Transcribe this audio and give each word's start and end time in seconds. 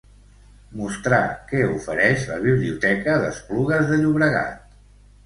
Mostrar 0.77 1.19
què 1.51 1.59
ofereix 1.73 2.25
la 2.29 2.37
biblioteca 2.45 3.19
d'Esplugues 3.25 3.85
de 3.93 4.01
Llobregat. 4.01 4.81